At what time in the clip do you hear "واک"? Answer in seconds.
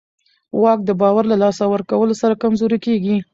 0.61-0.79